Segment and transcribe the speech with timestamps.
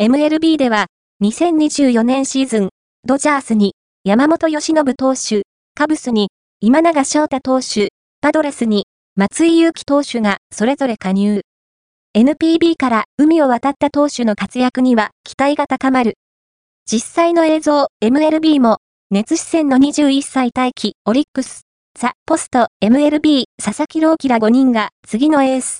[0.00, 0.86] MLB では、
[1.24, 2.68] 2024年シーズン、
[3.04, 5.42] ドジャースに、山本由信投手、
[5.74, 6.28] カブスに、
[6.60, 7.88] 今永翔太投手、
[8.20, 11.40] パドレスに、松井裕樹投手がそれぞれ加入。
[12.16, 16.14] NPB から海を渡った投手の活躍には期待が高まる。
[16.86, 18.78] 実際の映像、MLB も、
[19.10, 21.62] 熱視線の21歳待機、オリックス、
[21.98, 25.76] ザ・ポスト、MLB、佐々木朗希ら5人が次のエース、